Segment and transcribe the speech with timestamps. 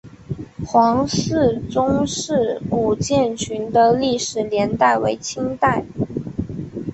[0.65, 5.85] 黄氏宗祠古建群的历史年代为清代。